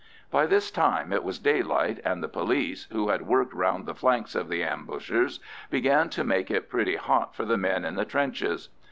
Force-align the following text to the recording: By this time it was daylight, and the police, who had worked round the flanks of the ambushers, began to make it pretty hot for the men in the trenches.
By 0.31 0.47
this 0.47 0.71
time 0.71 1.13
it 1.13 1.23
was 1.23 1.37
daylight, 1.37 1.99
and 2.03 2.23
the 2.23 2.27
police, 2.27 2.87
who 2.91 3.09
had 3.09 3.27
worked 3.27 3.53
round 3.53 3.85
the 3.85 3.93
flanks 3.93 4.33
of 4.33 4.49
the 4.49 4.63
ambushers, 4.63 5.39
began 5.69 6.09
to 6.09 6.23
make 6.23 6.49
it 6.49 6.71
pretty 6.71 6.95
hot 6.95 7.35
for 7.35 7.45
the 7.45 7.55
men 7.55 7.85
in 7.85 7.93
the 7.93 8.03
trenches. 8.05 8.69